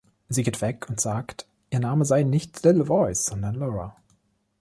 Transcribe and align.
Sie 0.29 0.41
geht 0.41 0.61
weg 0.61 0.87
und 0.89 0.99
sagt, 0.99 1.45
ihr 1.69 1.79
Name 1.79 2.05
sei 2.05 2.23
nicht 2.23 2.63
Little 2.63 2.87
Voice, 2.87 3.25
sondern 3.27 3.53
Laura. 3.53 3.95